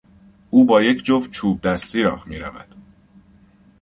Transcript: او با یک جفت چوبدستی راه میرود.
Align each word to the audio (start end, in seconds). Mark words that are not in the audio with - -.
او 0.49 0.65
با 0.65 0.81
یک 0.81 1.03
جفت 1.03 1.31
چوبدستی 1.31 2.03
راه 2.03 2.23
میرود. 2.27 2.75